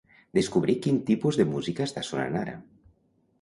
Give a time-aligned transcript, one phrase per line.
[0.37, 2.57] Descobrir quin tipus de música està sonant ara.